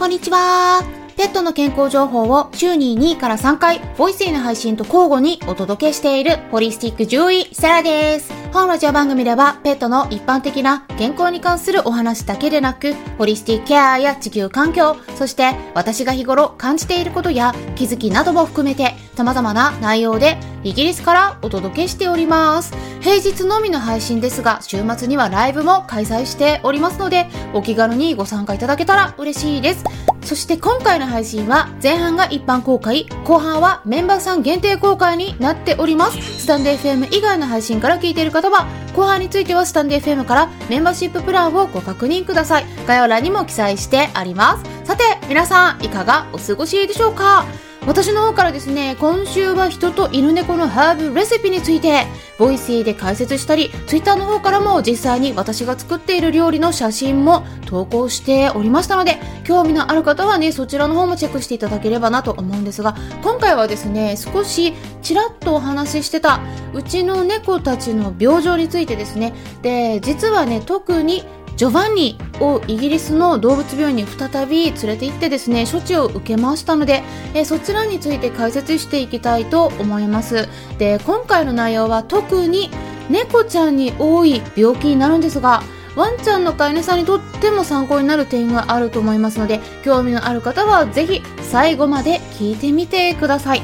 [0.00, 0.99] こんにちは。
[1.16, 8.32] ペットの健康情報を週に2から3回、ボイスへの配信と交互にお届けしているホリスティック獣医、セラです。
[8.52, 22.74] 本ラジオ番組では、ペットの一般的な健康に関するお話だけでなく、ホリスティックケアや地球環境、そして私が日頃感じていることや気づきなども含めて、様々な内容でイギリスからお届けしております。
[23.00, 29.84] 平日のみの配信ですが、週末にはライブも開催しておりますので、お気軽にご参加いただけたら嬉しいです。
[30.22, 36.42] そして今回の配信は前半が一般公開、後半はメンバーさん限定公開になっております。
[36.42, 42.66] スタンド FM 以外の配信から聞いている方は、後半についてはスタンド FM からメンバーシッププランをご確認ください。
[42.86, 44.86] 概要欄にも記載してあります。
[44.86, 47.44] さて、皆さんいかがお過ごしでしょうか？
[47.86, 52.06] 私の方からですね、今週は人と犬猫のハーブレシピについて、
[52.38, 66.40] ボイシーで解説したり、ツイッターの方からも実際に私が作っている料理の写真も投稿しておりましたので、興味のある方はね、そちらの方もチェックしていただければなと思うんですが、今回はですね、少しちらっとお話ししてた、
[66.74, 69.32] うちの猫たちの病状についてですね、
[69.62, 71.24] で、実はね、特に
[71.56, 77.02] ジョバンニをイギリスの動物病院に再び連れて行ってですね処置を受けましたので、
[77.34, 80.48] え、そちらについて解説していきたいと思います。
[80.78, 82.70] で今回の内容は特に
[83.10, 85.62] 猫ちゃんに多い病気になるんですが
[85.96, 93.62] ワンちゃんの飼い主さんにとっても参考になる点があると思いますので興味のある方はぜひ最後まで聞いてみてください。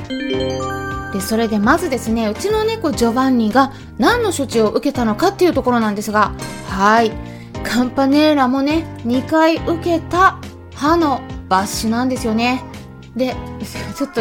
[1.13, 6.33] でそれでまずですねうちの猫ジョバンニが何の処置を受けたのかっていうところなんですが
[6.69, 7.36] はい。
[7.67, 10.39] カンパネーラもね、2回受けた
[10.75, 12.63] 歯の抜歯なんですよね。
[13.17, 13.35] で、
[13.97, 14.21] ちょっと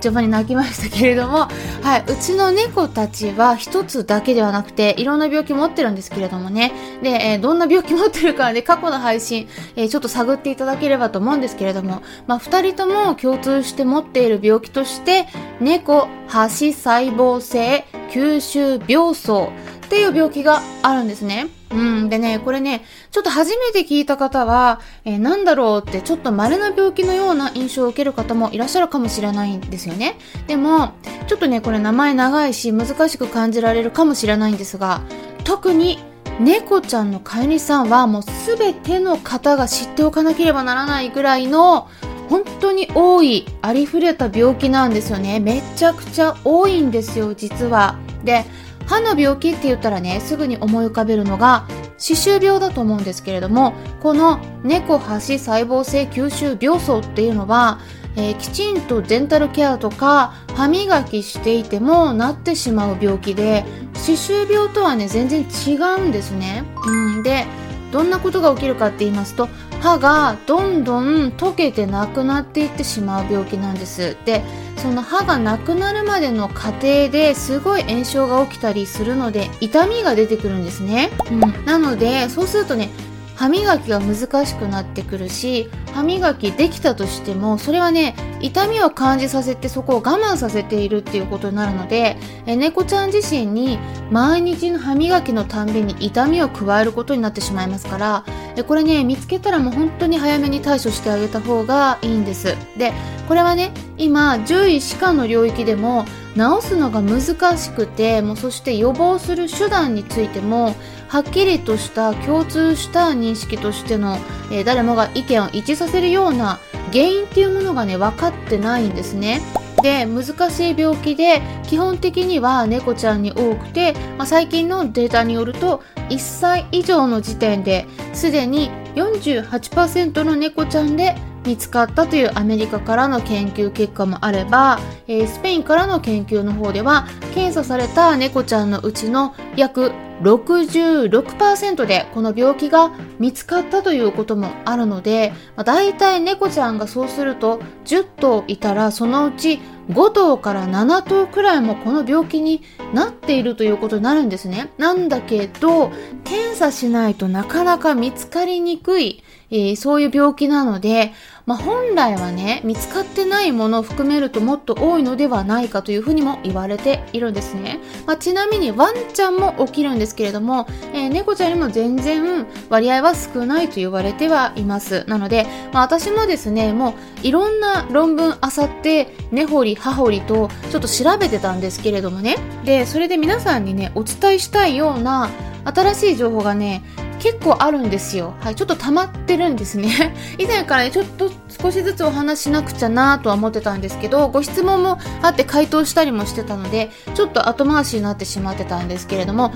[0.00, 1.48] 序盤に泣きましたけれども、
[1.82, 6.72] はい、うちの猫たちは一つだけではなくて、いろんな病気持ってるんですけれどもね。
[7.02, 15.26] で、えー、どんな病気持ってるかね、過去の配信、えー、ちょっと探っていただければと思うんですけれども、まあ、二人とも共通して持っている病気として、
[15.60, 21.55] 猫、歯歯細胞性吸収病巣っていう病気があるんですね。
[21.70, 22.08] うん。
[22.08, 30.16] でね、これね、ちょっと初めて聞いた方は、えー、なんだろうってちょっと稀な病気のような印象を受ける方もいらっしゃるかもしれないんですよね。
[30.46, 30.92] でも、
[31.26, 35.00] ちょっとね、これ名前長いし難しく感じられるかもしれないんですが、
[35.44, 35.98] 特に
[36.38, 41.88] 猫ちゃんの飼い主さんはもうすべての方が知っておかなければならないぐらいの
[42.28, 45.40] 本当に多いありふれた病気なんですよね。
[45.40, 47.96] めちゃくちゃ多いんですよ、実は。
[48.24, 48.44] で、
[48.86, 51.66] 歯の病気って言ったらね、すぐに思い浮かべるのが、
[51.98, 57.80] 歯周病だと思うんですけれども、この猫歯歯細胞性吸収病巣っていうのは、
[58.16, 63.64] えー、きちんとデンタルケアとか歯磨きしていてもなってしまう病気で、
[63.94, 66.64] 歯周病とはね、全然違うんですね。
[66.86, 67.46] うん、で、
[67.92, 69.48] どんなことが起きるかって言いますと、
[69.80, 74.16] 歯がどんどん溶けてなくなっていってしまう病気なんです。
[74.24, 74.42] で、
[74.76, 82.90] その歯がなくなるまでの過程ですごい炎症が起きたりするので痛みが出てくるんですね、うん、なのでそうするとね
[83.34, 93.78] 歯磨きが難しくなってくるし歯磨きできたとしてもそれはね痛みを感じさせてそこを我慢させているっていうことになるのでえ猫ちゃん自身に
[94.10, 98.24] 毎日の歯磨きのたんびに痛みを加えることになってしまいますから
[98.56, 102.54] えこれね見つけたらもう本当に早めに対処してあげた方がいいんです。
[102.76, 102.92] で
[103.26, 106.04] これはね今獣医歯科の領域でも
[106.36, 110.76] 治すのが難しくてもうそして予防する手段についても
[111.08, 114.18] はっきりとした共通した認識としての、
[114.50, 116.58] えー、誰もが意見を一致させるような
[116.92, 119.40] 原因っていうものがね分かってないんですね。
[119.82, 131.14] で難しい病気で基本的には猫ちゃんに多くて、まあ、最近のデータによると1歳以上の時点ですでに48%の猫ちゃんで
[131.46, 139.92] 見つかったというアメリカからの研究結果もあれば、えー、スペインからの研究の方では検査された猫ちゃんのうちの約
[140.22, 152.62] 66%でこの病気が見つかったということもあるので、まあ、大体猫ちゃんがそうすると10頭いたらそのうち5頭から7頭くらいもこの病気に
[152.92, 154.72] なっているということになるんですね。
[154.78, 155.90] なんだけど、
[156.24, 161.12] 検査しないとなかなか見つかりにくい、えー、そういう病気なので、
[161.46, 167.78] まあ、本来はね、見つかってないものを含めるともっと多いのではないかというふうにも言われているんですね。
[168.04, 175.04] まあ、ちなみにワンちゃんも起きるんですけれども、えー、猫ちゃんにも全然割合は少ないと言われてはいます。
[175.06, 176.90] なので、まあ、私もですね、も
[177.22, 182.36] ういろんな論文あさって、根掘り葉掘りとちょっと調べてたんですけれどもね。
[182.64, 185.30] で、それで皆さんにね、お伝えしたいような
[185.64, 186.82] 新しい情報がね、
[187.18, 188.34] 結構あるんですよ。
[188.40, 190.14] はい、ちょっと溜まってるんですね。
[190.38, 199.52] 以前からね、ちょっと少しずつお話しなくちゃなとは思ってたんですけど、ご質問もあって回答したりもしてたので、ちょっと後回しになってしまってたんですけれども、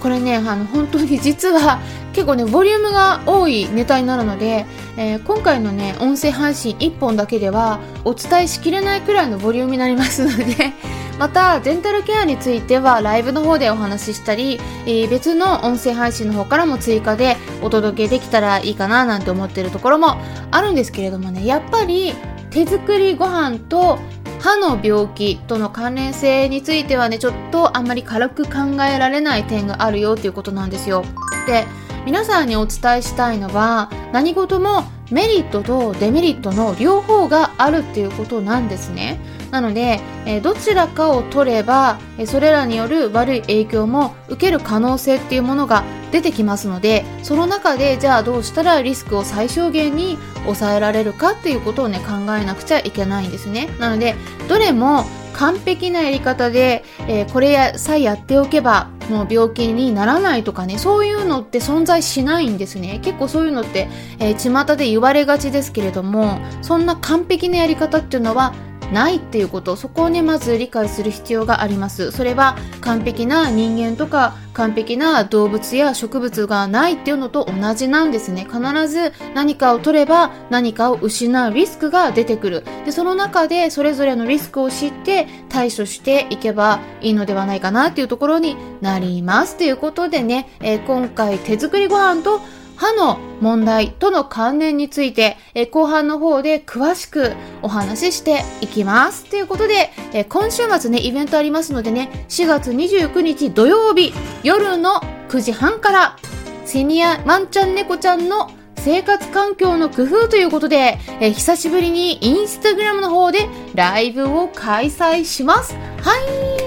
[0.00, 1.80] これね、あの、本当に 実は
[2.12, 4.66] 結構ね、ボリュームが多いネタになるので、
[4.96, 10.72] えー、今回のね、音声配信1本だけではお伝えしきれないくらいのボリュームになりますので、
[11.18, 20.16] また、デンタルケアについてはライブの方でお話ししたり、えー、別の音声配信の方からも追加でお届けできたらいいかななんて思ってるところも
[20.50, 22.14] あるんですけれどもね、やっぱり
[22.50, 23.98] 手作りご飯と
[24.40, 31.04] 歯の病気との関連性についてはね、ちょっとあんまり軽く考えられない点があるよっていうことなんですよ。
[31.46, 31.66] で、
[32.06, 39.20] 皆さんにお伝えしたいのは、何事もメリットとデメリットの両方があるっていうことなんですね。
[39.50, 53.68] なので、えどちらかを取れば、えそれらによる悪い影響も受ける可能性っていうものが出てきますので、その中でじゃあどうしたらリスクを最小限に抑えられるかっていうことをね、考えなくちゃいけないんですね。
[53.78, 54.14] なので、
[54.48, 55.04] どれも
[55.38, 63.88] 完璧なやり方で、えー、これさえやっておけばもう病気にならないとかねそういうのって存在しないんですね結構そういうのって、
[64.18, 68.52] えー、巷で言われがちですけれどもそんな完璧なやり方っていうのは
[68.92, 72.10] ないっていうことそこをねまず理解する必要があります。
[72.12, 78.46] それは完璧な人間とか完璧な動物や植物がないっていうのと同じなんですね。
[78.50, 82.64] 必ず何かを取れば何かを失うリスクが出てくる。
[82.84, 89.56] でその中でそれぞれのリスクを知って対処していけばいいのではないかなっていうところになります。
[89.56, 92.40] ということでね、えー、今回手作りご飯と
[92.78, 99.24] 歯の問題との関連について、え後半の方で詳しくお話ししていきます。
[99.24, 104.14] ということで、え今週末ね、イベントありますのでね、4月29日土曜日
[104.44, 106.16] 夜の9時半から、
[106.64, 115.74] セニアワンちゃん猫ちゃんの生活環境の工夫ということで、え久しぶりにインスタグラムの方でライブを開催します。
[115.74, 116.58] はい。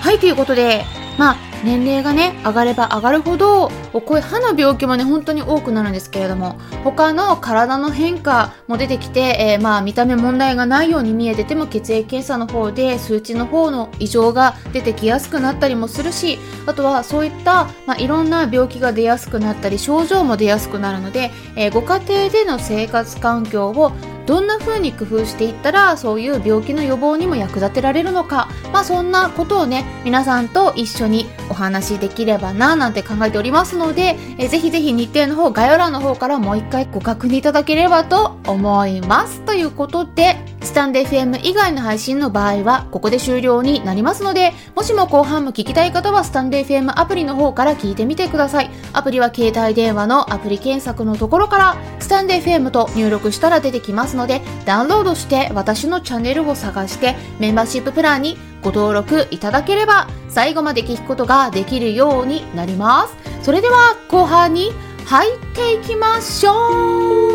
[0.00, 0.84] はい、ということで、
[1.18, 23.92] まあ、年齢がね上がれば上がるほどこういう歯の病気もね本当に多くなるんですけれども他の体の変化も出てきて、えー、まあ見た目問題がないように見えてても血液検査の方で数値の方の異常が出てきやすくなったりもするしあとはそういった、まあ、いろんな病気が出やすくなったり症状も出やすくなるので、えー、ご家庭での生活環境を
[24.26, 39.42] どんな風に工夫していったらそういう病気の予防にも役立てられるのか、まあ、そんなことをね皆さんと一緒にお話しできればななんて考えておりますので、えぜひぜひ日程の方概要欄の方からもう一回ご確認いただければと思います。
[39.62, 63.44] ということでスタンデー FM 以外の配信の場合はここで終了になりますのでもしも後半も聞きたい方はスタンデー FM アプリの方から聞いてみてくださいアプリは携帯電話のアプリ検索のところからスタンデー FM と入力したら出てきますので、ダウンロードして私のチャンネルを探してメンバーシッププランにご登録いただければ最後まで聞くことができるようになります。
[63.44, 64.72] それでは後半に
[65.06, 67.31] 入っていきましょう